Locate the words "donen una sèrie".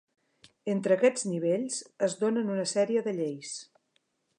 2.25-3.09